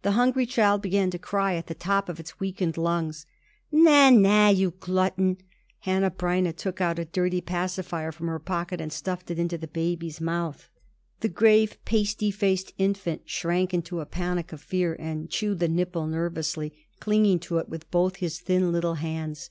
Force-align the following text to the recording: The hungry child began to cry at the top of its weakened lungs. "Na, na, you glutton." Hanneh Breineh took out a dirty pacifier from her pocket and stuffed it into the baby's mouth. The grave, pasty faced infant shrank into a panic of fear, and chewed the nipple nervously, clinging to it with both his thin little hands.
The 0.00 0.12
hungry 0.12 0.46
child 0.46 0.80
began 0.80 1.10
to 1.10 1.18
cry 1.18 1.54
at 1.54 1.66
the 1.66 1.74
top 1.74 2.08
of 2.08 2.18
its 2.18 2.40
weakened 2.40 2.78
lungs. 2.78 3.26
"Na, 3.70 4.08
na, 4.08 4.48
you 4.48 4.70
glutton." 4.70 5.36
Hanneh 5.80 6.10
Breineh 6.16 6.54
took 6.56 6.80
out 6.80 6.98
a 6.98 7.04
dirty 7.04 7.42
pacifier 7.42 8.10
from 8.10 8.28
her 8.28 8.38
pocket 8.38 8.80
and 8.80 8.90
stuffed 8.90 9.30
it 9.30 9.38
into 9.38 9.58
the 9.58 9.68
baby's 9.68 10.22
mouth. 10.22 10.70
The 11.20 11.28
grave, 11.28 11.76
pasty 11.84 12.30
faced 12.30 12.72
infant 12.78 13.28
shrank 13.28 13.74
into 13.74 14.00
a 14.00 14.06
panic 14.06 14.54
of 14.54 14.62
fear, 14.62 14.96
and 14.98 15.28
chewed 15.28 15.58
the 15.58 15.68
nipple 15.68 16.06
nervously, 16.06 16.72
clinging 16.98 17.38
to 17.40 17.58
it 17.58 17.68
with 17.68 17.90
both 17.90 18.16
his 18.16 18.40
thin 18.40 18.72
little 18.72 18.94
hands. 18.94 19.50